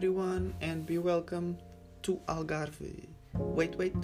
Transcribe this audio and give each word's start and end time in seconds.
Everyone 0.00 0.54
and 0.62 0.86
be 0.86 0.96
welcome 0.96 1.58
to 2.00 2.18
Algarve. 2.26 3.06
Wait, 3.34 3.76
wait, 3.76 3.94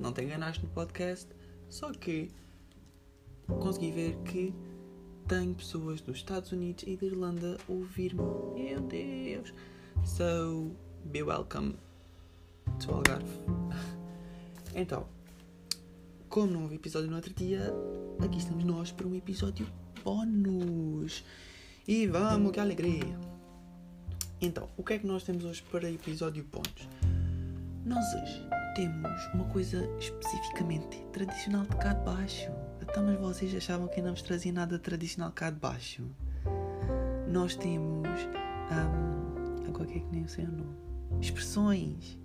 não 0.00 0.10
te 0.10 0.22
enganaste 0.22 0.62
no 0.62 0.70
podcast, 0.70 1.28
só 1.68 1.92
que 1.92 2.30
consegui 3.46 3.90
ver 3.92 4.16
que 4.24 4.54
tenho 5.28 5.54
pessoas 5.54 6.00
dos 6.00 6.16
Estados 6.16 6.50
Unidos 6.50 6.84
e 6.86 6.96
da 6.96 7.04
Irlanda 7.04 7.58
a 7.68 7.72
ouvir-me. 7.72 8.22
Meu 8.54 8.80
Deus! 8.80 9.52
So, 10.06 10.74
be 11.12 11.22
welcome 11.22 11.76
to 12.80 12.92
Algarve. 12.94 13.38
Então, 14.74 15.06
como 16.30 16.52
não 16.52 16.62
houve 16.62 16.76
episódio 16.76 17.10
no 17.10 17.16
outro 17.16 17.34
dia, 17.34 17.70
aqui 18.18 18.38
estamos 18.38 18.64
nós 18.64 18.90
para 18.90 19.06
um 19.06 19.14
episódio 19.14 19.66
bónus. 20.02 21.22
E 21.86 22.06
vamos, 22.06 22.50
que 22.50 22.60
alegria! 22.60 23.33
Então, 24.40 24.68
o 24.76 24.82
que 24.82 24.94
é 24.94 24.98
que 24.98 25.06
nós 25.06 25.22
temos 25.22 25.44
hoje 25.44 25.62
para 25.70 25.90
episódio 25.90 26.44
bónus? 26.44 26.88
Nós 27.84 28.04
hoje 28.14 28.48
temos 28.74 29.10
uma 29.32 29.44
coisa 29.44 29.88
especificamente 29.98 30.98
tradicional 31.12 31.62
de 31.62 31.76
cá 31.76 31.92
de 31.92 32.04
baixo. 32.04 32.50
Então, 32.82 33.04
mas 33.04 33.18
vocês 33.18 33.54
achavam 33.54 33.88
que 33.88 34.02
não 34.02 34.10
vos 34.10 34.22
trazia 34.22 34.52
nada 34.52 34.78
tradicional 34.78 35.32
cá 35.32 35.50
de 35.50 35.58
baixo? 35.58 36.02
Nós 37.28 37.54
temos. 37.54 38.08
Um, 38.70 39.68
agora 39.68 39.86
que 39.86 39.98
é 39.98 40.00
que 40.00 40.12
nem 40.12 40.26
sei 40.26 40.44
o 40.44 40.52
nome? 40.52 40.76
Expressões 41.20 42.18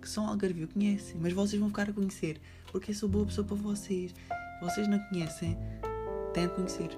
que 0.00 0.08
são 0.08 0.26
algarvio 0.26 0.66
conhecem, 0.66 1.16
mas 1.20 1.32
vocês 1.32 1.60
vão 1.60 1.68
ficar 1.68 1.88
a 1.88 1.92
conhecer 1.92 2.40
porque 2.72 2.90
eu 2.90 2.94
sou 2.94 3.08
boa 3.08 3.26
pessoa 3.26 3.46
para 3.46 3.56
vocês. 3.56 4.14
Vocês 4.60 4.88
não 4.88 4.98
conhecem, 5.08 5.56
tentem 6.32 6.54
conhecer. 6.56 6.88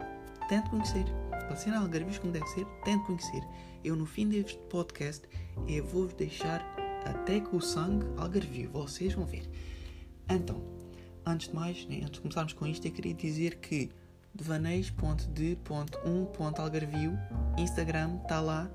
Tentem 0.49 0.71
conhecer. 0.71 1.05
Para 1.47 1.57
ser 1.57 1.75
algarvios 1.75 2.19
como 2.19 2.33
deve 2.33 2.47
ser, 2.49 2.65
tentem 2.85 3.07
conhecer. 3.07 3.43
Eu 3.83 3.97
no 3.97 4.07
fim 4.07 4.29
deste 4.29 4.57
podcast 4.71 5.29
eu 5.69 5.85
vou-vos 5.85 6.15
deixar 6.15 6.65
até 7.05 7.41
com 7.41 7.59
o 7.59 7.61
sangue 7.61 8.07
algarvio. 8.17 8.71
Vocês 8.71 9.13
vão 9.13 9.27
ver. 9.27 9.51
Então, 10.29 10.63
antes 11.25 11.49
de 11.49 11.55
mais, 11.55 11.87
né, 11.87 11.99
antes 11.99 12.11
de 12.13 12.21
começarmos 12.21 12.53
com 12.53 12.67
isto, 12.67 12.87
eu 12.87 12.93
queria 12.93 13.15
dizer 13.15 13.57
que 13.57 13.91
devaneis.de.1.algarvio 14.35 17.19
Instagram 17.59 18.19
está 18.23 18.41
lá. 18.41 18.71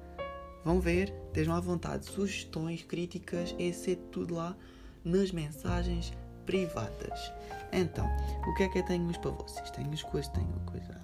Vão 0.63 0.79
ver, 0.79 1.11
estejam 1.27 1.55
à 1.55 1.59
vontade. 1.59 2.05
Sugestões, 2.05 2.83
críticas, 2.83 3.55
é 3.57 3.71
tudo 4.11 4.35
lá 4.35 4.55
nas 5.03 5.31
mensagens 5.31 6.13
privadas. 6.45 7.33
Então, 7.71 8.07
o 8.47 8.53
que 8.55 8.63
é 8.63 8.69
que 8.69 8.79
eu 8.79 8.85
tenho 8.85 9.07
para 9.19 9.31
vocês? 9.31 9.71
Tenho 9.71 9.91
as 9.91 10.03
coisas, 10.03 10.31
tenho 10.31 10.47
coisa. 10.65 11.01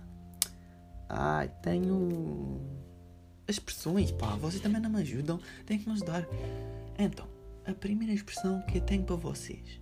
Ai, 1.09 1.49
tenho 1.61 2.59
as 3.47 3.55
expressões, 3.55 4.11
pá, 4.11 4.35
vocês 4.35 4.61
também 4.61 4.81
não 4.81 4.89
me 4.89 5.01
ajudam, 5.01 5.39
têm 5.65 5.77
que 5.77 5.87
me 5.87 5.93
ajudar. 5.93 6.27
Então, 6.97 7.27
a 7.65 7.73
primeira 7.73 8.13
expressão 8.13 8.61
que 8.63 8.77
eu 8.77 8.81
tenho 8.81 9.03
para 9.03 9.15
vocês: 9.15 9.79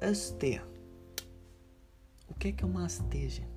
aceter. 0.00 0.64
O 2.28 2.34
que 2.34 2.48
é 2.48 2.52
que 2.52 2.64
é 2.64 2.66
uma 2.66 2.86
aceter, 2.86 3.28
gente? 3.28 3.54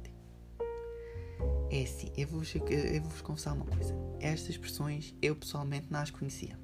É 1.70 1.84
assim, 1.84 2.12
eu 2.18 2.28
vou-vos 2.28 2.54
eu 2.56 3.02
vou 3.02 3.23
confessar 3.23 3.54
uma 3.54 3.66
coisa. 3.66 3.94
Estas 4.20 4.50
expressões 4.50 5.14
eu 5.22 5.36
pessoalmente 5.36 5.88
não 5.90 6.00
as 6.00 6.12
conhecia. 6.12 6.58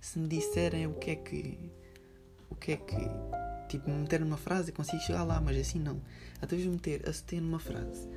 Se 0.00 0.18
me 0.18 0.28
disserem 0.28 0.86
o 0.86 0.94
que 0.94 1.10
é 1.10 1.16
que. 1.16 1.70
O 2.48 2.54
que 2.54 2.72
é 2.72 2.76
que. 2.76 2.96
Tipo, 3.68 3.90
me 3.90 3.98
meter 3.98 4.20
numa 4.20 4.36
frase, 4.36 4.72
consigo 4.72 5.00
chegar 5.02 5.22
lá, 5.22 5.40
mas 5.40 5.56
assim 5.56 5.78
não. 5.78 6.00
Até 6.40 6.56
vos 6.56 6.66
meter 6.66 7.08
aceter 7.08 7.40
numa 7.40 7.58
frase. 7.58 8.08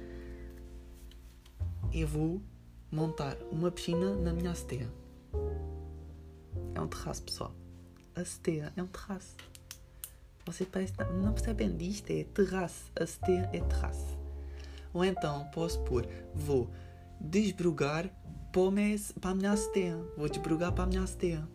Eu 1.93 2.07
vou 2.07 2.41
montar 2.91 3.37
uma 3.51 3.69
piscina 3.69 4.15
na 4.15 4.33
minha 4.33 4.49
aceteia. 4.49 4.89
É 6.73 6.81
um 6.81 6.87
terraço, 6.87 7.21
pessoal. 7.21 7.55
Aceteia 8.15 8.73
é 8.75 8.81
um 8.81 8.87
terraço. 8.87 9.35
Você 10.43 10.65
parece 10.65 10.93
não, 11.21 11.31
percebem 11.31 11.77
disto, 11.77 12.09
é 12.09 12.23
terraço. 12.23 12.91
Aceteia 12.99 13.47
é 13.53 13.59
terraço. 13.59 14.17
Ou 14.91 15.05
então 15.05 15.45
posso 15.53 15.79
pôr, 15.83 16.07
vou 16.33 16.67
desbrugar 17.21 18.09
para 18.51 19.29
a 19.29 19.35
minha 19.35 19.51
aceteia. 19.51 19.95
Vou 20.17 20.27
desbrugar 20.27 20.73
para 20.73 20.85
a 20.85 20.87
minha 20.87 21.03
aceteia. 21.03 21.47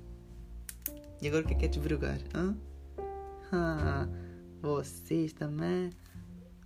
E 1.20 1.26
agora 1.26 1.44
o 1.44 1.49
que 1.49 1.55
é, 1.55 1.56
que 1.56 1.65
é 1.65 1.69
desbrugar? 1.69 2.20
Hã? 2.32 2.56
Ah, 3.50 4.09
vocês 4.62 5.32
também 5.32 5.91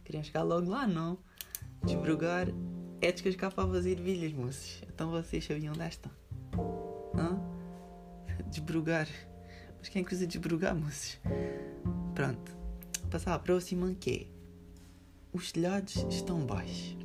queriam 0.04 0.22
chegar 0.22 0.42
logo 0.42 0.68
lá, 0.68 0.86
não? 0.86 1.18
Desbrugar 1.82 2.48
é 3.02 3.10
descascar 3.10 3.52
para 3.52 3.68
fazer 3.68 3.98
ervilhas, 3.98 4.32
moços. 4.32 4.80
Então 4.88 5.10
vocês 5.10 5.44
sabiam 5.44 5.74
desta? 5.74 6.08
Hã? 7.16 7.36
Desbrugar. 8.46 9.08
Mas 9.80 9.88
quem 9.88 10.02
é 10.02 10.04
que 10.04 10.14
usa 10.14 10.24
desbrugar, 10.24 10.72
moços? 10.74 11.18
Pronto. 12.14 12.56
Passar 13.10 13.34
à 13.34 13.38
próxima 13.40 13.92
que 13.94 14.10
é. 14.10 15.36
Os 15.36 15.50
telhados 15.50 15.96
estão 16.08 16.46
baixos. 16.46 16.96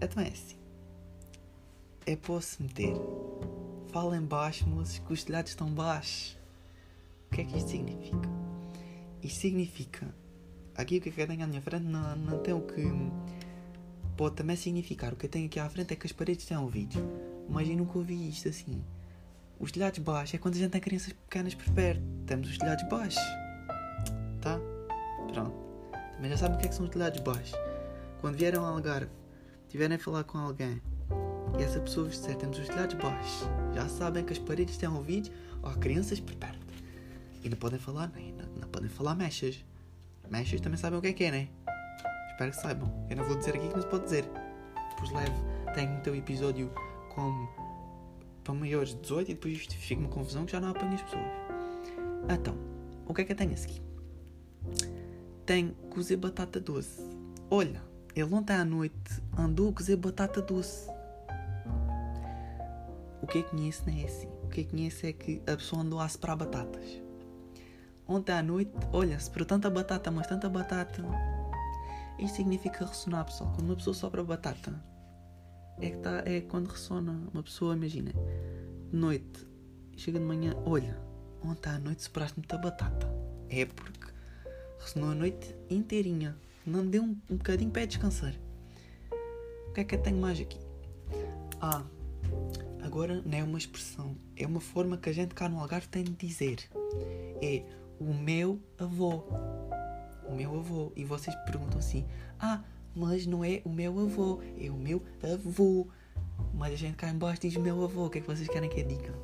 Então 0.00 0.22
é 0.22 0.28
assim. 0.28 0.56
É 2.06 2.16
posso 2.16 2.62
meter. 2.62 2.94
Falem 3.92 4.22
baixo, 4.22 4.66
moços, 4.66 5.00
que 5.00 5.12
os 5.12 5.22
telhados 5.22 5.50
estão 5.50 5.70
baixos. 5.70 6.38
O 7.30 7.34
que 7.34 7.42
é 7.42 7.44
que 7.44 7.58
isto 7.58 7.70
significa? 7.70 8.28
Isto 9.22 9.38
significa. 9.38 10.14
Aqui 10.74 10.96
o 10.96 11.00
que 11.02 11.10
é 11.10 11.12
que 11.12 11.20
eu 11.20 11.26
tenho 11.26 11.44
à 11.44 11.46
minha 11.46 11.60
frente 11.60 11.84
não, 11.84 12.16
não 12.16 12.38
tem 12.38 12.54
o 12.54 12.62
que 12.62 12.80
pode 14.20 14.36
também 14.36 14.54
significar. 14.54 15.14
O 15.14 15.16
que 15.16 15.24
eu 15.24 15.30
tenho 15.30 15.46
aqui 15.46 15.58
à 15.58 15.66
frente 15.70 15.94
é 15.94 15.96
que 15.96 16.06
as 16.06 16.12
paredes 16.12 16.44
têm 16.44 16.54
ouvidos. 16.54 16.98
Mas 17.48 17.66
eu 17.66 17.74
nunca 17.74 17.96
ouvi 17.96 18.28
isto 18.28 18.50
assim. 18.50 18.84
Os 19.58 19.72
telhados 19.72 19.98
baixos 19.98 20.34
é 20.34 20.38
quando 20.38 20.56
a 20.56 20.58
gente 20.58 20.72
tem 20.72 20.78
crianças 20.78 21.14
pequenas 21.14 21.54
por 21.54 21.72
perto. 21.72 22.02
Temos 22.26 22.50
os 22.50 22.58
telhados 22.58 22.86
baixos. 22.90 23.22
Tá? 24.42 24.60
Pronto. 25.32 25.54
Também 26.16 26.30
já 26.32 26.36
sabem 26.36 26.58
o 26.58 26.60
que 26.60 26.66
é 26.66 26.68
que 26.68 26.74
são 26.74 26.84
os 26.84 26.90
telhados 26.90 27.18
baixos. 27.20 27.58
Quando 28.20 28.36
vieram 28.36 28.62
ao 28.62 28.74
Algarve, 28.74 29.10
tiverem 29.70 29.96
a 29.96 29.98
falar 29.98 30.24
com 30.24 30.36
alguém 30.36 30.82
e 31.58 31.62
essa 31.62 31.80
pessoa 31.80 32.06
vos 32.06 32.20
disser 32.20 32.36
temos 32.36 32.58
os 32.58 32.68
telhados 32.68 32.94
baixos, 32.96 33.48
já 33.74 33.88
sabem 33.88 34.22
que 34.22 34.34
as 34.34 34.38
paredes 34.38 34.76
têm 34.76 34.88
ouvidos 34.90 35.32
ou 35.62 35.70
crianças 35.72 36.20
por 36.20 36.34
perto. 36.34 36.66
E 37.42 37.48
não 37.48 37.56
podem 37.56 37.78
falar, 37.78 38.12
nem, 38.14 38.32
não, 38.32 38.44
não 38.60 38.68
podem 38.68 38.90
falar 38.90 39.14
mechas. 39.14 39.64
Mechas 40.28 40.60
também 40.60 40.78
sabem 40.78 40.98
o 40.98 41.02
que 41.02 41.08
é 41.08 41.12
que 41.14 41.24
é, 41.24 41.30
né? 41.30 41.48
Espero 42.40 42.52
que 42.52 42.62
saibam. 42.62 43.06
Eu 43.10 43.16
não 43.16 43.24
vou 43.24 43.36
dizer 43.36 43.54
aqui 43.54 43.68
que 43.68 43.74
não 43.74 43.82
se 43.82 43.88
pode 43.88 44.04
dizer. 44.04 44.24
Pois 44.96 45.10
leve, 45.12 45.34
tenho 45.74 46.00
o 46.14 46.16
episódio 46.16 46.72
como 47.14 47.46
para 48.42 48.54
maiores 48.54 48.94
de 48.94 49.00
18 49.02 49.30
e 49.30 49.34
depois 49.34 49.54
isto 49.58 49.74
fica 49.76 50.00
uma 50.00 50.08
confusão 50.08 50.46
que 50.46 50.52
já 50.52 50.58
não 50.58 50.70
apanho 50.70 50.94
as 50.94 51.02
pessoas. 51.02 51.22
Então, 52.30 52.56
o 53.06 53.12
que 53.12 53.20
é 53.20 53.24
que 53.26 53.32
eu 53.32 53.36
tenho 53.36 53.52
a 53.52 53.56
seguir? 53.58 53.82
Tenho 55.44 55.74
cozer 55.90 56.16
batata 56.16 56.58
doce. 56.58 57.02
Olha, 57.50 57.82
ele 58.16 58.34
ontem 58.34 58.54
à 58.54 58.64
noite 58.64 59.22
andou 59.36 59.68
a 59.68 59.72
cozer 59.74 59.96
batata 59.96 60.40
doce. 60.40 60.88
O 63.20 63.26
que 63.26 63.40
eu 63.40 63.44
conheço 63.44 63.82
não 63.86 63.94
é 63.94 64.04
assim. 64.04 64.28
O 64.44 64.48
que 64.48 64.62
eu 64.62 64.64
conheço 64.64 65.04
é 65.04 65.12
que 65.12 65.42
a 65.46 65.58
pessoa 65.58 65.82
andou 65.82 66.00
a 66.00 66.08
separar 66.08 66.36
batatas. 66.36 67.02
Ontem 68.08 68.32
à 68.32 68.42
noite, 68.42 68.72
olha, 68.94 69.20
separou 69.20 69.44
tanta 69.44 69.68
batata, 69.68 70.10
mas 70.10 70.26
tanta 70.26 70.48
batata. 70.48 71.04
Isto 72.18 72.36
significa 72.36 72.84
ressonar, 72.84 73.24
pessoal. 73.24 73.52
Quando 73.54 73.70
uma 73.70 73.76
pessoa 73.76 73.94
sopra 73.94 74.22
batata, 74.22 74.74
é 75.80 75.90
que 75.90 75.96
tá, 75.98 76.22
é 76.26 76.40
quando 76.42 76.68
ressona. 76.68 77.12
Uma 77.32 77.42
pessoa, 77.42 77.74
imagina, 77.74 78.12
de 78.90 78.96
noite, 78.96 79.46
chega 79.96 80.18
de 80.18 80.24
manhã, 80.24 80.54
olha, 80.66 80.98
ontem 81.42 81.70
à 81.70 81.78
noite 81.78 82.02
separaste 82.02 82.38
muita 82.38 82.58
batata. 82.58 83.08
É 83.48 83.64
porque 83.64 84.12
ressonou 84.78 85.10
a 85.10 85.14
noite 85.14 85.54
inteirinha. 85.68 86.36
Não 86.66 86.86
deu 86.86 87.02
um, 87.02 87.16
um 87.30 87.36
bocadinho 87.36 87.70
para 87.70 87.86
descansar. 87.86 88.34
O 89.68 89.72
que 89.72 89.80
é 89.80 89.84
que 89.84 89.94
eu 89.94 90.02
tenho 90.02 90.18
mais 90.18 90.40
aqui? 90.40 90.58
Ah, 91.60 91.84
agora 92.82 93.22
não 93.24 93.38
é 93.38 93.42
uma 93.42 93.58
expressão, 93.58 94.16
é 94.36 94.46
uma 94.46 94.60
forma 94.60 94.96
que 94.96 95.08
a 95.08 95.12
gente 95.12 95.34
cá 95.34 95.48
no 95.48 95.60
Algarve 95.60 95.88
tem 95.88 96.04
de 96.04 96.12
dizer. 96.12 96.58
É 97.42 97.62
o 97.98 98.12
meu 98.12 98.60
avô. 98.78 99.24
O 100.30 100.34
meu 100.34 100.58
avô. 100.58 100.92
E 100.94 101.04
vocês 101.04 101.34
perguntam 101.44 101.78
assim: 101.78 102.06
Ah, 102.38 102.62
mas 102.94 103.26
não 103.26 103.44
é 103.44 103.60
o 103.64 103.68
meu 103.68 103.98
avô, 103.98 104.40
é 104.58 104.70
o 104.70 104.74
meu 104.74 105.02
avô. 105.22 105.88
Mas 106.54 106.72
a 106.72 106.76
gente 106.76 106.96
cá 106.96 107.08
embaixo 107.08 107.42
diz 107.42 107.56
meu 107.56 107.82
avô. 107.82 108.06
O 108.06 108.10
que 108.10 108.18
é 108.18 108.20
que 108.20 108.26
vocês 108.26 108.48
querem 108.48 108.68
que 108.68 108.80
eu 108.80 108.86
diga? 108.86 109.14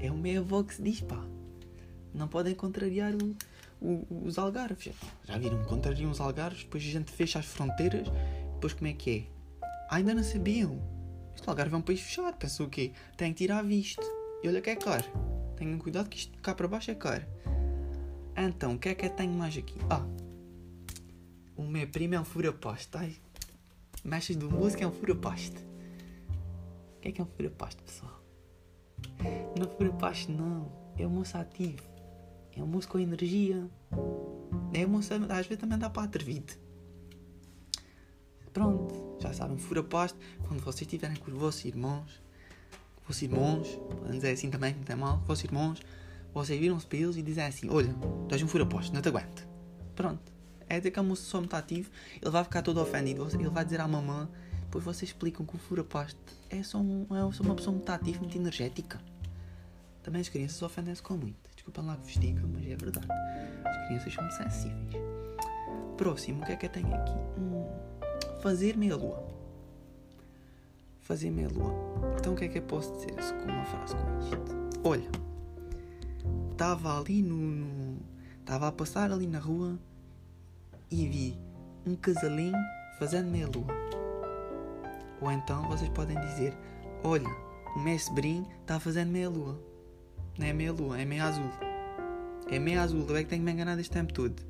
É 0.00 0.10
o 0.10 0.16
meu 0.16 0.42
avô 0.42 0.62
que 0.64 0.74
se 0.74 0.82
diz, 0.82 1.00
pá. 1.00 1.24
Não 2.12 2.28
podem 2.28 2.54
contrariar 2.54 3.12
o, 3.14 3.36
o, 3.80 4.24
os 4.24 4.38
algarves. 4.38 4.94
Já 5.24 5.38
viram? 5.38 5.62
Contrariam 5.64 6.10
os 6.10 6.20
algarves, 6.20 6.64
depois 6.64 6.82
a 6.82 6.86
gente 6.86 7.10
fecha 7.10 7.38
as 7.38 7.46
fronteiras. 7.46 8.08
Depois 8.54 8.72
como 8.72 8.88
é 8.88 8.92
que 8.92 9.10
é? 9.10 9.66
Ah, 9.88 9.96
ainda 9.96 10.14
não 10.14 10.22
sabiam. 10.22 10.80
Este 11.34 11.48
algarve 11.48 11.74
é 11.74 11.78
um 11.78 11.82
país 11.82 12.00
fechado. 12.00 12.36
Pensou 12.36 12.66
o 12.66 12.70
quê? 12.70 12.92
Tem 13.16 13.32
que 13.32 13.38
tirar 13.38 13.62
visto. 13.62 14.04
E 14.42 14.48
olha 14.48 14.60
que 14.60 14.70
é 14.70 14.76
caro. 14.76 15.04
Tenham 15.56 15.78
cuidado 15.78 16.08
que 16.08 16.18
isto 16.18 16.38
cá 16.40 16.54
para 16.54 16.66
baixo 16.68 16.90
é 16.90 16.94
caro. 16.94 17.24
Então, 18.42 18.74
o 18.74 18.78
que 18.78 18.88
é 18.88 18.94
que 18.94 19.04
eu 19.04 19.10
tenho 19.10 19.34
mais 19.34 19.56
aqui? 19.56 19.74
Ah, 19.90 20.04
o 21.56 21.62
meu 21.62 21.86
primo 21.86 22.14
é 22.14 22.20
um 22.20 22.24
fura-poste. 22.24 22.96
Ai, 22.96 23.14
mexas 24.02 24.34
do 24.36 24.50
música 24.50 24.82
é 24.82 24.86
um 24.86 24.92
fura-poste. 24.92 25.58
O 26.96 27.00
que 27.00 27.08
é 27.08 27.12
que 27.12 27.20
é 27.20 27.24
um 27.24 27.26
fura-poste, 27.26 27.82
pessoal? 27.82 28.20
Não 29.58 29.68
fura 29.76 29.92
pasto, 29.92 30.32
não. 30.32 30.72
É 30.96 31.06
um 31.06 31.10
moço 31.10 31.36
ativo. 31.36 31.82
É 32.56 32.62
um 32.62 32.66
moço 32.66 32.88
com 32.88 32.98
energia. 32.98 33.68
É 34.72 34.86
um 34.86 34.88
moço, 34.88 35.12
às 35.12 35.46
vezes 35.46 35.58
também 35.58 35.78
dá 35.78 35.90
para 35.90 36.04
atrevido. 36.04 36.54
Pronto, 38.52 39.18
já 39.20 39.32
sabem, 39.32 39.58
fura 39.58 39.82
pasto. 39.82 40.18
Quando 40.48 40.60
vocês 40.60 40.82
estiverem 40.82 41.16
com 41.16 41.30
os 41.30 41.38
vossos 41.38 41.64
irmãos, 41.64 42.22
vossos 43.06 43.22
irmãos, 43.22 43.68
podem 44.00 44.12
dizer 44.12 44.30
assim 44.30 44.50
também, 44.50 44.74
não 44.74 44.82
tem 44.82 44.96
mal, 44.96 45.18
vossos 45.26 45.44
irmãos, 45.44 45.80
vocês 46.32 46.58
viram-se 46.58 46.86
para 46.86 46.98
eles 46.98 47.16
e 47.16 47.22
dizem 47.22 47.44
assim: 47.44 47.68
Olha, 47.70 47.94
estás 48.24 48.42
um 48.42 48.48
fura 48.48 48.66
pasto, 48.66 48.92
não 48.92 49.02
te 49.02 49.08
aguento. 49.08 49.46
Pronto. 49.94 50.32
É 50.68 50.78
dizer 50.78 50.92
que 50.92 51.00
a 51.00 51.02
moça 51.02 51.22
só 51.22 51.38
muito 51.38 51.54
ativo, 51.54 51.90
ele 52.22 52.30
vai 52.30 52.44
ficar 52.44 52.62
todo 52.62 52.80
ofendido, 52.80 53.26
ele 53.34 53.48
vai 53.48 53.64
dizer 53.64 53.80
à 53.80 53.88
mamã, 53.88 54.28
depois 54.62 54.84
vocês 54.84 55.10
explicam 55.10 55.44
que 55.44 55.56
o 55.56 55.58
fura 55.58 55.82
pasto 55.82 56.16
é 56.48 56.62
só, 56.62 56.78
um, 56.78 57.04
é 57.10 57.32
só 57.32 57.42
uma 57.42 57.56
pessoa 57.56 57.74
muito 57.74 57.90
ativa, 57.90 58.20
muito 58.20 58.36
energética. 58.38 59.00
Também 60.00 60.20
as 60.20 60.28
crianças 60.28 60.62
ofendem-se 60.62 61.02
com 61.02 61.14
muito. 61.14 61.50
Desculpem 61.54 61.84
lá 61.84 61.96
que 61.96 62.04
vos 62.04 62.14
diga, 62.14 62.40
mas 62.46 62.66
é 62.66 62.76
verdade. 62.76 63.08
As 63.64 63.86
crianças 63.88 64.14
são 64.14 64.22
muito 64.22 64.36
sensíveis. 64.36 64.94
Próximo, 65.96 66.42
o 66.42 66.46
que 66.46 66.52
é 66.52 66.56
que 66.56 66.66
eu 66.66 66.70
tenho 66.70 66.94
aqui? 66.94 67.12
Hum, 67.36 67.66
fazer 68.40 68.76
meia 68.76 68.96
lua. 68.96 69.28
Fazer 71.00 71.30
meia 71.30 71.48
lua. 71.48 71.74
Então 72.16 72.32
o 72.32 72.36
que 72.36 72.44
é 72.44 72.48
que 72.48 72.58
eu 72.58 72.62
posso 72.62 72.92
dizer 72.94 73.10
com 73.10 73.50
uma 73.50 73.64
frase 73.64 73.96
com 73.96 74.20
isto? 74.20 74.78
Olha, 74.84 75.10
estava 76.60 76.98
ali 76.98 77.22
no. 77.22 77.96
Estava 78.38 78.68
a 78.68 78.72
passar 78.72 79.10
ali 79.10 79.26
na 79.26 79.38
rua 79.38 79.78
e 80.90 81.06
vi 81.06 81.40
um 81.86 81.96
casalinho 81.96 82.58
fazendo 82.98 83.30
meia 83.30 83.46
lua. 83.48 83.66
Ou 85.22 85.32
então 85.32 85.66
vocês 85.68 85.88
podem 85.88 86.20
dizer: 86.20 86.54
Olha, 87.02 87.28
o 87.74 87.80
mestre 87.80 88.14
Brim 88.14 88.46
está 88.60 88.78
fazendo 88.78 89.10
meia 89.10 89.30
lua. 89.30 89.58
Não 90.38 90.46
é 90.46 90.52
meia 90.52 90.72
lua, 90.72 91.00
é 91.00 91.04
meia 91.06 91.24
azul. 91.24 91.50
É 92.50 92.58
meia 92.58 92.82
azul, 92.82 93.06
eu 93.08 93.16
é 93.16 93.22
que 93.22 93.30
tenho 93.30 93.42
me 93.42 93.52
enganado 93.52 93.80
este 93.80 93.92
tempo 93.92 94.12
todo. 94.12 94.42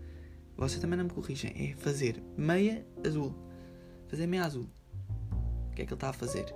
Vocês 0.57 0.81
também 0.81 0.97
não 0.97 1.05
me 1.05 1.12
corrigem. 1.12 1.53
É 1.57 1.77
fazer 1.77 2.21
meia 2.37 2.85
azul. 3.07 3.37
Fazer 4.09 4.27
meia 4.27 4.45
azul. 4.45 4.67
O 5.71 5.75
que 5.77 5.83
é 5.83 5.87
que 5.87 5.93
ele 5.93 5.95
está 5.95 6.09
a 6.09 6.12
fazer? 6.12 6.47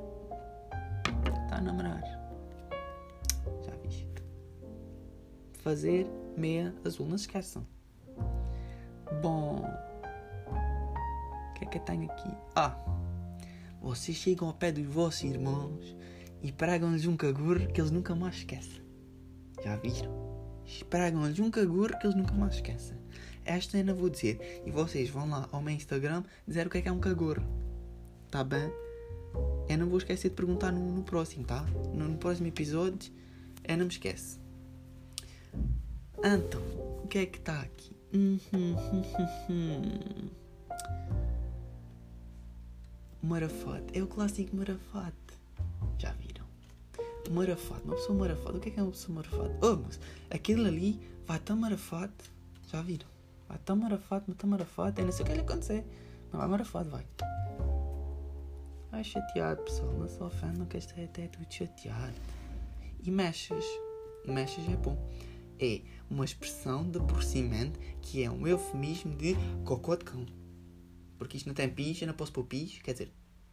Está 1.44 1.58
a 1.58 1.60
namorar. 1.60 2.13
Fazer 5.64 6.06
meia 6.36 6.74
azul. 6.84 7.08
Não 7.08 7.16
se 7.16 7.24
esqueçam. 7.24 7.66
Bom. 9.22 9.64
O 11.50 11.54
que 11.54 11.64
é 11.64 11.66
que 11.66 11.78
eu 11.78 11.82
tenho 11.82 12.04
aqui? 12.04 12.28
Ah. 12.54 12.76
Vocês 13.80 14.16
chegam 14.16 14.48
ao 14.48 14.54
pé 14.54 14.70
dos 14.70 14.84
vossos 14.84 15.22
irmãos 15.24 15.96
e 16.42 16.52
pregam-lhes 16.52 17.06
um 17.06 17.16
cagurro 17.16 17.66
que 17.66 17.80
eles 17.80 17.90
nunca 17.90 18.14
mais 18.14 18.36
esquecem. 18.36 18.82
Já 19.64 19.76
viram? 19.76 20.12
Pregam-lhes 20.90 21.38
um 21.38 21.50
cagurro 21.50 21.98
que 21.98 22.06
eles 22.06 22.16
nunca 22.16 22.34
mais 22.34 22.56
esquecem. 22.56 22.98
Esta 23.42 23.78
ainda 23.78 23.94
vou 23.94 24.10
dizer. 24.10 24.62
E 24.66 24.70
vocês 24.70 25.08
vão 25.08 25.30
lá 25.30 25.48
ao 25.50 25.62
meu 25.62 25.74
Instagram 25.74 26.24
dizer 26.46 26.66
o 26.66 26.70
que 26.70 26.76
é 26.76 26.82
que 26.82 26.88
é 26.88 26.92
um 26.92 27.00
cagorro. 27.00 27.42
Tá 28.30 28.44
bem? 28.44 28.70
Eu 29.66 29.78
não 29.78 29.88
vou 29.88 29.96
esquecer 29.96 30.28
de 30.28 30.36
perguntar 30.36 30.72
no, 30.72 30.92
no 30.92 31.02
próximo, 31.02 31.44
tá? 31.44 31.62
No, 31.94 32.06
no, 32.06 32.18
próximo 32.18 32.48
episódio, 32.48 33.10
eu 33.66 33.78
não 33.78 33.86
me 33.86 33.90
esquece. 33.90 34.43
Então, 36.18 36.60
o 37.02 37.06
que 37.08 37.18
é 37.18 37.26
que 37.26 37.38
está 37.38 37.60
aqui? 37.60 37.94
Marafate. 43.22 43.98
É 43.98 44.02
o 44.02 44.06
clássico 44.06 44.56
marafate. 44.56 45.14
Já 45.98 46.12
viram? 46.12 46.46
Marafate. 47.30 47.84
Uma 47.84 47.96
pessoa 47.96 48.18
marafate. 48.18 48.56
O 48.56 48.60
que 48.60 48.68
é 48.68 48.72
que 48.72 48.80
é 48.80 48.82
uma 48.82 48.92
pessoa 48.92 49.16
marafate? 49.16 49.54
Oh, 49.62 49.76
mas 49.76 50.00
aquele 50.30 50.68
ali 50.68 51.00
vai 51.26 51.38
tão 51.38 51.56
marafate. 51.56 52.30
Já 52.70 52.82
viram? 52.82 53.08
Vai 53.48 53.58
tão 53.58 53.76
marafate, 53.76 54.24
mas 54.28 54.36
tão 54.36 54.50
marafate. 54.50 55.00
Eu 55.00 55.06
não 55.06 55.12
sei 55.12 55.24
o 55.24 55.28
que 55.28 55.34
lhe 55.34 55.40
acontecer. 55.40 55.84
Mas 56.30 56.40
vai 56.40 56.48
marafate, 56.48 56.88
vai. 56.90 57.06
Vai 58.90 59.04
chateado, 59.04 59.62
pessoal. 59.62 59.92
Não 59.92 60.08
se 60.08 60.22
ofendam 60.22 60.66
que 60.66 60.76
este 60.76 61.00
é 61.00 61.04
até 61.04 61.26
tudo 61.28 61.46
chateado. 61.52 62.14
E 63.02 63.10
mechas. 63.10 63.64
Mechas 64.26 64.68
é 64.68 64.76
bom. 64.76 64.96
É 65.64 65.80
uma 66.10 66.24
expressão 66.24 66.88
de 66.88 66.98
aborrecimento 66.98 67.80
que 68.02 68.22
é 68.22 68.30
um 68.30 68.46
eufemismo 68.46 69.16
de 69.16 69.34
cocô 69.64 69.96
de 69.96 70.04
cão. 70.04 70.26
Porque 71.16 71.38
isto 71.38 71.46
não 71.46 71.54
tem 71.54 71.68
pis, 71.68 72.00
eu 72.02 72.06
não 72.06 72.14
posso 72.14 72.32
pôr 72.32 72.44
pis. 72.44 72.80
Quer 72.82 72.92
dizer, 72.92 73.12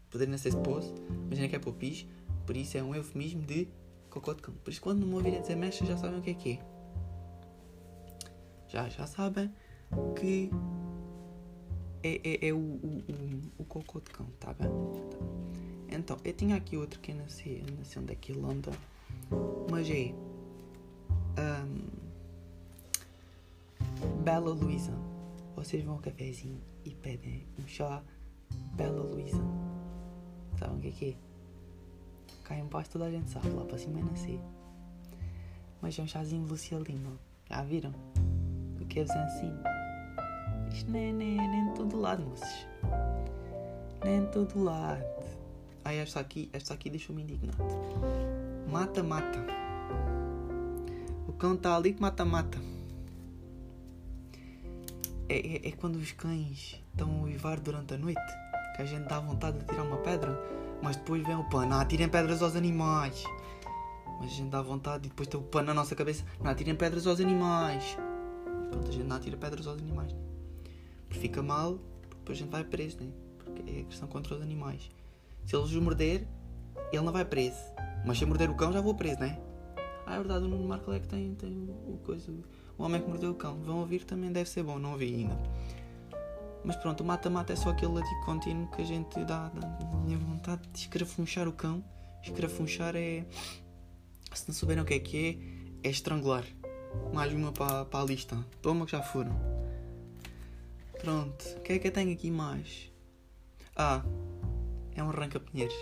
poderia 0.09 0.31
não 0.31 0.37
ser 0.37 0.51
se 0.51 0.57
posso, 0.57 0.93
mas 1.29 1.37
eu 1.37 1.43
não 1.43 1.49
quero 1.49 1.63
pôr 1.63 1.73
pis. 1.73 2.05
Por 2.45 2.57
isso 2.57 2.77
é 2.77 2.83
um 2.83 2.93
eufemismo 2.93 3.41
de 3.43 3.69
cocô 4.09 4.33
de 4.33 4.41
cão. 4.41 4.53
Por 4.55 4.69
isso 4.69 4.81
quando 4.81 5.05
me 5.05 5.13
ouvirem 5.13 5.41
dizer 5.41 5.55
mecha 5.55 5.85
já 5.85 5.95
sabem 5.95 6.19
o 6.19 6.21
que 6.21 6.31
é 6.31 6.33
que 6.33 6.51
é. 6.51 6.59
Já, 8.67 8.89
já 8.89 9.07
sabem 9.07 9.49
que 10.19 10.49
é, 12.03 12.21
é, 12.23 12.47
é 12.49 12.53
o, 12.53 12.57
o, 12.57 13.03
o, 13.07 13.41
o, 13.59 13.65
cocô 13.65 13.99
de 13.99 14.11
cão, 14.11 14.25
tá 14.39 14.53
bem? 14.53 14.69
Então, 15.89 16.17
eu 16.23 16.33
tinha 16.33 16.55
aqui 16.55 16.77
outro 16.77 16.99
que 16.99 17.11
eu 17.11 17.15
não 17.15 17.25
eu 17.45 17.63
não 17.73 18.01
onde 18.03 18.13
é 18.13 18.15
que 18.15 18.31
ele 18.31 18.41
anda, 18.41 18.71
mas 19.69 19.89
é 19.89 20.13
um, 21.37 22.00
Bela 24.23 24.51
Luísa. 24.51 24.93
Vocês 25.55 25.83
vão 25.83 25.95
ao 25.95 25.99
cafezinho 25.99 26.61
e 26.85 26.91
pedem 26.95 27.47
um 27.59 27.67
chá 27.67 28.01
Bela 28.73 29.03
Luísa. 29.03 29.41
Sabem 30.57 30.77
o 30.77 30.81
que 30.81 30.87
é 30.87 30.91
que 30.91 31.09
é? 31.11 31.31
Cá 32.43 32.55
em 32.57 32.67
toda 32.67 33.05
a 33.05 33.11
gente 33.11 33.29
sabe, 33.29 33.49
lá 33.49 33.63
para 33.65 33.77
cima 33.77 33.99
é 33.99 34.15
sei. 34.15 34.39
Mas 35.81 35.97
é 35.97 36.01
um 36.01 36.07
chazinho 36.07 36.45
Lucia 36.47 36.77
Lima. 36.77 37.17
Já 37.49 37.63
viram? 37.63 37.93
O 38.79 38.85
que 38.85 38.99
é 38.99 39.03
assim? 39.03 39.53
Isto 40.71 40.91
nem, 40.91 41.13
nem, 41.13 41.37
nem 41.37 41.69
de 41.69 41.75
todo 41.75 41.99
lado, 41.99 42.23
moços. 42.23 42.67
Nem 44.03 44.21
de 44.25 44.31
todo 44.31 44.63
lado. 44.63 45.03
Aí 45.83 45.97
esta 45.97 46.19
aqui, 46.19 46.49
esta 46.53 46.73
aqui 46.73 46.89
deixou-me 46.89 47.23
indignado. 47.23 47.63
Mata, 48.69 49.03
mata. 49.03 49.39
O 51.27 51.33
cão 51.33 51.55
está 51.55 51.75
ali 51.75 51.93
que 51.93 52.01
mata, 52.01 52.23
mata. 52.23 52.57
É, 55.31 55.37
é, 55.37 55.69
é, 55.69 55.71
quando 55.71 55.95
os 55.95 56.11
cães 56.11 56.77
estão 56.91 57.21
a 57.21 57.23
uivar 57.23 57.57
durante 57.61 57.93
a 57.93 57.97
noite 57.97 58.19
que 58.75 58.81
a 58.81 58.85
gente 58.85 59.07
dá 59.07 59.17
vontade 59.17 59.59
de 59.59 59.65
tirar 59.65 59.83
uma 59.83 59.95
pedra, 59.95 60.37
mas 60.83 60.97
depois 60.97 61.25
vem 61.25 61.37
o 61.37 61.43
pano, 61.45 61.67
não 61.67 61.79
atirem 61.79 62.09
pedras 62.09 62.41
aos 62.41 62.53
animais. 62.53 63.23
Mas 64.19 64.29
a 64.29 64.35
gente 64.35 64.49
dá 64.49 64.61
vontade 64.61 65.05
e 65.05 65.09
depois 65.09 65.29
tem 65.29 65.39
o 65.39 65.43
pano 65.43 65.67
na 65.67 65.73
nossa 65.73 65.95
cabeça, 65.95 66.25
não 66.41 66.51
atirem 66.51 66.75
pedras 66.75 67.07
aos 67.07 67.21
animais. 67.21 67.97
Pronto, 68.69 68.89
a 68.89 68.91
gente 68.91 69.05
não 69.05 69.15
atira 69.15 69.37
pedras 69.37 69.67
aos 69.67 69.79
animais. 69.79 70.11
Né? 70.11 70.19
Porque 71.07 71.21
fica 71.21 71.41
mal, 71.41 71.79
depois 72.09 72.37
a 72.37 72.41
gente 72.41 72.51
vai 72.51 72.65
preso, 72.65 72.99
né? 72.99 73.09
Porque 73.37 73.71
é 73.71 73.79
agressão 73.79 74.09
contra 74.09 74.35
os 74.35 74.41
animais. 74.41 74.91
Se 75.45 75.55
eles 75.55 75.67
os 75.67 75.75
morder, 75.81 76.27
ele 76.91 77.03
não 77.03 77.13
vai 77.13 77.23
preso. 77.23 77.55
Mas 78.05 78.17
se 78.17 78.25
eu 78.25 78.27
morder 78.27 78.49
o 78.49 78.55
cão, 78.55 78.73
já 78.73 78.81
vou 78.81 78.95
preso, 78.95 79.21
né? 79.21 79.39
Ah, 80.05 80.15
é 80.15 80.17
verdade, 80.17 80.43
o 80.43 80.49
Nuno 80.49 80.67
Marco 80.67 80.91
é 80.91 80.99
que 80.99 81.07
tem, 81.07 81.33
tem 81.35 81.69
o, 81.69 81.93
o 81.93 81.99
coisa. 82.03 82.33
O 82.81 82.85
homem 82.85 82.99
que 82.99 83.07
mordeu 83.07 83.29
o 83.29 83.35
cão. 83.35 83.61
Vão 83.61 83.81
ouvir 83.81 84.03
também 84.05 84.31
deve 84.31 84.49
ser 84.49 84.63
bom, 84.63 84.79
não 84.79 84.93
ouvi 84.93 85.13
ainda. 85.13 85.37
Mas 86.63 86.75
pronto, 86.77 87.01
o 87.01 87.05
mata-mata 87.05 87.53
é 87.53 87.55
só 87.55 87.69
aquele 87.69 87.93
latido 87.93 88.21
contínuo 88.25 88.71
que 88.71 88.81
a 88.81 88.85
gente 88.85 89.23
dá, 89.23 89.49
dá 89.49 90.17
vontade 90.17 90.67
de 90.73 90.79
escrafunchar 90.79 91.47
o 91.47 91.53
cão. 91.53 91.83
Escrafunchar 92.23 92.95
é. 92.95 93.23
Se 94.33 94.47
não 94.47 94.55
souberem 94.55 94.81
o 94.81 94.85
que 94.85 94.95
é 94.95 94.99
que 94.99 95.39
é, 95.83 95.87
é 95.89 95.91
estrangular. 95.91 96.43
Mais 97.13 97.31
uma 97.31 97.51
para, 97.51 97.85
para 97.85 98.01
a 98.01 98.03
lista. 98.03 98.35
Toma 98.63 98.85
que 98.85 98.93
já 98.93 99.03
foram. 99.03 99.39
Pronto, 100.99 101.45
o 101.57 101.61
que 101.61 101.73
é 101.73 101.79
que 101.79 101.87
eu 101.87 101.91
tenho 101.91 102.11
aqui 102.11 102.31
mais? 102.31 102.91
Ah, 103.75 104.03
é 104.95 105.03
um 105.03 105.09
arranca-pinheiros. 105.09 105.77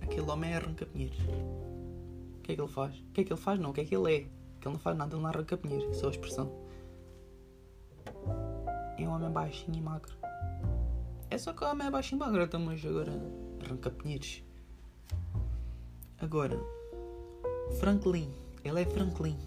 Aquele 0.00 0.30
homem 0.30 0.52
é 0.52 0.56
arranca-pinheiros. 0.56 1.18
O 1.18 2.40
que 2.42 2.52
é 2.52 2.54
que 2.54 2.62
ele 2.62 2.72
faz? 2.72 2.98
O 2.98 3.12
que 3.12 3.20
é 3.20 3.24
que 3.24 3.32
ele 3.32 3.40
faz? 3.40 3.60
Não, 3.60 3.70
o 3.70 3.72
que 3.74 3.82
é 3.82 3.84
que 3.84 3.94
ele 3.94 4.16
é? 4.16 4.37
Ele 4.68 4.74
não 4.74 4.80
faz 4.80 4.96
nada, 4.96 5.14
ele 5.14 5.22
não 5.22 5.30
arranca 5.30 5.56
pinheiros. 5.56 5.96
Só 5.96 6.08
a 6.08 6.10
expressão. 6.10 6.52
É 8.98 9.08
um 9.08 9.12
homem 9.12 9.30
baixinho 9.30 9.78
e 9.78 9.80
magro. 9.80 10.14
É 11.30 11.38
só 11.38 11.52
que 11.52 11.64
o 11.64 11.66
homem 11.68 11.86
é 11.86 11.90
baixinho 11.90 12.18
e 12.18 12.20
magro, 12.20 12.42
então, 12.42 12.60
mas 12.60 12.84
agora 12.84 13.12
arranca 13.64 13.90
pinheiros. 13.90 14.42
Agora, 16.20 16.58
Franklin. 17.78 18.30
Ele 18.64 18.82
é 18.82 18.84
Franklin. 18.84 19.38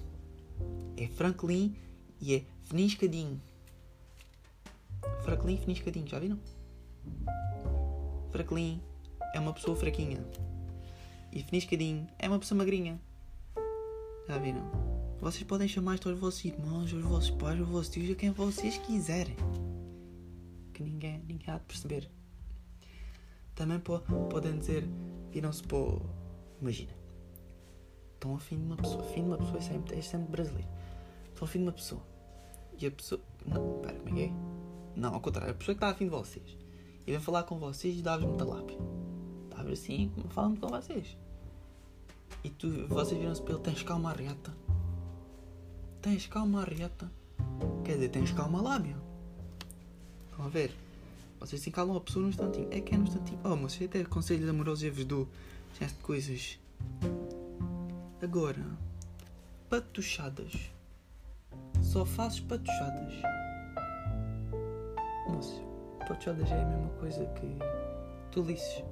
É 0.97 1.07
Franklin 1.07 1.75
e 2.19 2.35
é 2.35 2.43
finiscadinho. 2.63 3.39
Franklin 5.23 5.57
finiscadinho, 5.57 6.07
já 6.07 6.17
viram? 6.17 6.39
Franklin 8.31 8.81
é 9.35 9.39
uma 9.39 9.53
pessoa 9.53 9.75
fraquinha. 9.75 10.23
E 11.31 11.43
finiscadinho 11.43 12.07
é 12.17 12.27
uma 12.27 12.39
pessoa 12.39 12.57
magrinha. 12.57 12.99
Já 14.27 14.37
viram? 14.37 14.90
Vocês 15.21 15.43
podem 15.43 15.67
chamar 15.67 15.93
isto 15.93 16.09
aos 16.09 16.17
vossos 16.17 16.43
irmãos, 16.43 16.91
aos 16.91 17.03
vossos 17.03 17.29
pais, 17.29 17.59
aos 17.59 17.69
vossos 17.69 17.89
tios, 17.89 18.17
quem 18.17 18.31
vocês 18.31 18.79
quiserem. 18.79 19.35
Que 20.73 20.81
ninguém, 20.81 21.23
ninguém 21.27 21.53
há 21.53 21.59
de 21.59 21.65
perceber. 21.65 22.09
Também 23.53 23.79
po 23.79 23.99
podem 24.31 24.57
dizer, 24.57 24.83
viram-se 25.29 25.61
para. 25.61 25.77
Imagina, 26.59 26.91
estão 28.15 28.33
afim 28.33 28.57
de 28.57 28.65
uma 28.65 28.77
pessoa. 28.77 29.03
Afim 29.03 29.21
de 29.21 29.27
uma 29.27 29.37
pessoa 29.37 29.57
é 29.59 29.61
sempre, 29.61 29.95
é 29.95 30.01
sempre 30.01 30.31
brasileiro. 30.31 30.67
Estão 31.29 31.47
afim 31.47 31.59
de 31.59 31.65
uma 31.65 31.73
pessoa. 31.73 32.01
E 32.79 32.87
a 32.87 32.91
pessoa. 32.91 33.21
Não, 33.45 33.79
pera, 33.79 33.99
como 33.99 34.09
é 34.09 34.13
que 34.13 34.23
é? 34.23 34.33
Não, 34.95 35.13
ao 35.13 35.21
contrário, 35.21 35.51
a 35.51 35.55
pessoa 35.55 35.75
que 35.75 35.83
está 35.83 35.89
afim 35.89 36.05
de 36.05 36.09
vocês. 36.09 36.57
E 37.05 37.11
vem 37.11 37.19
falar 37.19 37.43
com 37.43 37.59
vocês 37.59 37.95
e 37.95 38.01
dá-vos 38.01 38.25
muita 38.25 38.43
lápia. 38.43 38.77
Dá-vos 39.51 39.73
assim, 39.73 40.11
falando 40.29 40.59
com 40.59 40.67
vocês. 40.67 41.15
E 42.43 42.49
tu, 42.49 42.87
vocês 42.87 43.19
viram-se 43.19 43.43
para 43.43 43.53
ele, 43.53 43.61
tens 43.61 43.83
calma 43.83 44.13
reta. 44.13 44.51
Tens 46.01 46.25
calma 46.25 46.63
reta. 46.63 47.11
Quer 47.85 47.93
dizer, 47.93 48.09
tens 48.09 48.31
calma 48.31 48.59
lábia. 48.59 48.97
Estão 50.31 50.45
a 50.45 50.49
ver? 50.49 50.75
Vocês 51.39 51.61
se 51.61 51.69
calam 51.69 51.95
a 51.95 52.01
pessoa 52.01 52.23
num 52.23 52.29
instantinho. 52.29 52.67
É 52.71 52.81
que 52.81 52.95
é 52.95 52.97
num 52.97 53.03
instantinho. 53.03 53.39
Oh, 53.43 53.55
mas 53.55 53.79
até 53.79 54.03
conselhos 54.05 54.49
amorosos 54.49 54.83
eu 54.83 54.93
vos 54.93 55.05
dou. 55.05 55.27
Já 55.79 55.85
de 55.85 55.93
coisas. 55.95 56.59
Agora, 58.19 58.65
patuchadas. 59.69 60.71
Só 61.83 62.03
fazes 62.03 62.39
patuchadas. 62.39 63.13
Moço, 65.27 65.61
patuchadas 65.99 66.49
é 66.49 66.63
a 66.63 66.65
mesma 66.65 66.89
coisa 66.99 67.23
que 67.25 67.47
tolices. 68.31 68.83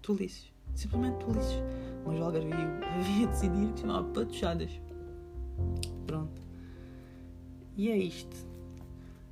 Tolices. 0.00 0.50
Simplesmente 0.74 1.22
tolices. 1.22 1.62
Mas 2.06 2.18
o 2.18 2.22
Algarve 2.22 2.50
havia 2.54 3.26
decidido 3.26 3.74
que 3.74 3.80
chamava 3.80 4.08
patuchadas. 4.08 4.85
Pronto. 6.16 6.42
E 7.76 7.90
é 7.90 7.96
isto. 7.96 8.36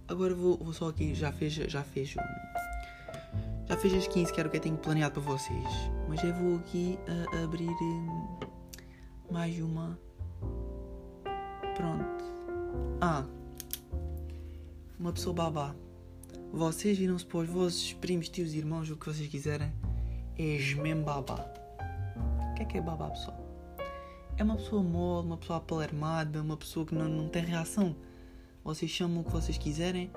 Agora 0.06 0.34
vou, 0.34 0.58
vou 0.58 0.72
só 0.74 0.88
aqui, 0.88 1.14
já 1.14 1.32
fez, 1.32 1.54
já 1.54 1.82
fez 1.82 2.14
já 3.66 3.76
fez 3.78 3.94
as 3.94 4.06
15 4.06 4.32
que 4.32 4.38
era 4.38 4.46
o 4.46 4.50
que 4.50 4.58
eu 4.58 4.60
tenho 4.60 4.76
planeado 4.76 5.14
para 5.14 5.22
vocês. 5.22 5.68
Mas 6.06 6.22
eu 6.22 6.34
vou 6.34 6.56
aqui 6.56 6.98
a, 7.08 7.36
a 7.36 7.44
abrir 7.44 7.70
hum, 7.70 8.38
mais 9.30 9.58
uma. 9.58 9.98
Pronto. 11.74 12.24
Ah. 13.00 13.24
Uma 15.00 15.12
pessoa 15.12 15.34
babá. 15.34 15.74
Vocês 16.52 16.98
viram-se 16.98 17.24
para 17.24 17.38
os 17.38 17.48
vossos 17.48 17.94
primos, 17.94 18.28
tios, 18.28 18.54
irmãos, 18.54 18.90
o 18.90 18.96
que 18.96 19.06
vocês 19.06 19.28
quiserem. 19.28 19.72
És 20.38 20.74
mesmo 20.74 21.04
babá. 21.04 21.46
O 22.50 22.54
que 22.54 22.62
é 22.62 22.64
que 22.66 22.78
é 22.78 22.80
babá, 22.82 23.08
pessoal? 23.10 23.43
É 24.36 24.42
uma 24.42 24.56
pessoa 24.56 24.82
mole, 24.82 25.26
uma 25.26 25.36
pessoa 25.36 25.58
apalermada, 25.58 26.42
uma 26.42 26.56
pessoa 26.56 26.84
que 26.84 26.94
não, 26.94 27.08
não 27.08 27.28
tem 27.28 27.44
reação. 27.44 27.94
Vocês 28.64 28.90
chamam 28.90 29.20
o 29.20 29.24
que 29.24 29.30
vocês 29.30 29.56
quiserem, 29.56 30.10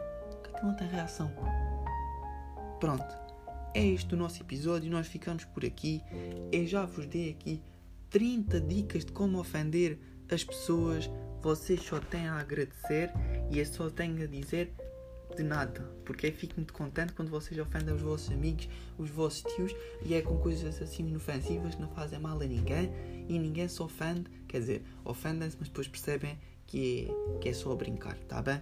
que 0.43 0.65
não 0.65 0.75
tem 0.75 0.87
reação. 0.87 1.31
Pronto. 2.79 3.05
É 3.75 3.85
este 3.85 4.15
o 4.15 4.17
nosso 4.17 4.41
episódio. 4.41 4.89
Nós 4.89 5.07
ficamos 5.07 5.45
por 5.45 5.63
aqui. 5.63 6.01
Eu 6.51 6.65
já 6.65 6.83
vos 6.83 7.05
dei 7.05 7.29
aqui 7.29 7.61
30 8.09 8.59
dicas 8.61 9.05
de 9.05 9.11
como 9.11 9.39
ofender 9.39 9.99
as 10.31 10.43
pessoas. 10.43 11.07
Vocês 11.39 11.81
só 11.83 11.99
têm 11.99 12.27
a 12.27 12.39
agradecer 12.39 13.11
e 13.51 13.59
eu 13.59 13.65
só 13.67 13.87
tenho 13.89 14.23
a 14.23 14.25
dizer 14.25 14.73
de 15.37 15.43
nada. 15.43 15.81
Porque 16.03 16.27
eu 16.27 16.33
fico 16.33 16.55
muito 16.57 16.73
contente 16.73 17.13
quando 17.13 17.29
vocês 17.29 17.59
ofendem 17.59 17.93
os 17.93 18.01
vossos 18.01 18.31
amigos, 18.31 18.67
os 18.97 19.09
vossos 19.09 19.43
tios 19.53 19.73
e 20.03 20.13
é 20.13 20.21
com 20.21 20.37
coisas 20.37 20.81
assim 20.81 21.07
inofensivas 21.07 21.75
que 21.75 21.81
não 21.81 21.89
fazem 21.89 22.19
mal 22.19 22.39
a 22.41 22.45
ninguém 22.45 22.91
e 23.29 23.39
ninguém 23.39 23.67
se 23.67 23.81
ofende. 23.81 24.25
Quer 24.47 24.59
dizer, 24.59 24.83
ofendem-se, 25.05 25.55
mas 25.59 25.69
depois 25.69 25.87
percebem 25.87 26.37
que 26.65 27.07
é, 27.09 27.39
que 27.39 27.49
é 27.49 27.53
só 27.53 27.73
brincar, 27.75 28.17
tá 28.27 28.41
bem? 28.41 28.61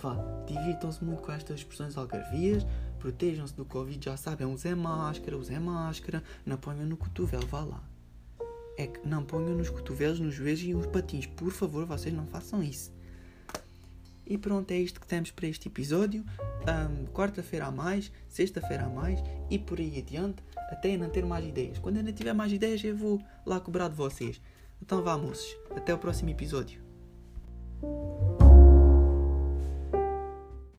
Vá, 0.00 0.16
divirtam-se 0.46 1.02
muito 1.02 1.22
com 1.22 1.32
estas 1.32 1.58
expressões 1.58 1.96
algarvias, 1.96 2.64
protejam-se 3.00 3.54
do 3.54 3.64
Covid, 3.64 4.04
já 4.04 4.16
sabem, 4.16 4.46
usem 4.46 4.74
máscara, 4.74 5.36
usem 5.36 5.58
máscara, 5.58 6.22
não 6.46 6.56
ponham 6.56 6.86
no 6.86 6.96
cotovelo, 6.96 7.46
vá 7.46 7.64
lá. 7.64 7.82
É 8.76 8.86
que 8.86 9.06
não 9.08 9.24
ponham 9.24 9.56
nos 9.56 9.70
cotovelos, 9.70 10.20
nos 10.20 10.34
joelhos 10.34 10.62
e 10.62 10.72
nos 10.72 10.86
patins, 10.86 11.26
por 11.26 11.50
favor, 11.50 11.84
vocês 11.84 12.14
não 12.14 12.26
façam 12.26 12.62
isso. 12.62 12.92
E 14.28 14.36
pronto, 14.36 14.70
é 14.70 14.76
isto 14.76 15.00
que 15.00 15.06
temos 15.06 15.30
para 15.30 15.46
este 15.46 15.68
episódio. 15.68 16.22
Um, 16.68 17.06
Quarta-feira 17.06 17.66
a 17.66 17.70
mais, 17.70 18.12
sexta-feira 18.28 18.84
a 18.84 18.88
mais 18.88 19.18
e 19.48 19.58
por 19.58 19.78
aí 19.78 19.98
adiante, 19.98 20.42
até 20.70 20.96
não 20.98 21.08
ter 21.08 21.24
mais 21.24 21.46
ideias. 21.46 21.78
Quando 21.78 21.96
ainda 21.96 22.12
tiver 22.12 22.34
mais 22.34 22.52
ideias, 22.52 22.84
eu 22.84 22.94
vou 22.94 23.22
lá 23.46 23.58
cobrar 23.58 23.88
de 23.88 23.94
vocês. 23.94 24.38
Então 24.82 25.02
vá, 25.02 25.16
moços. 25.16 25.56
Até 25.74 25.94
o 25.94 25.98
próximo 25.98 26.28
episódio. 26.28 26.78